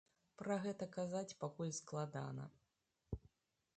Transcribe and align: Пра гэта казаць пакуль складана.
Пра 0.41 0.55
гэта 0.63 0.87
казаць 0.95 1.37
пакуль 1.43 1.73
складана. 1.81 2.49